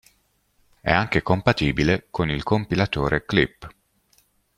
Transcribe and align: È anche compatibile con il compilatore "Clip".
È 0.81 0.91
anche 0.91 1.21
compatibile 1.21 2.07
con 2.09 2.31
il 2.31 2.41
compilatore 2.41 3.23
"Clip". 3.23 3.67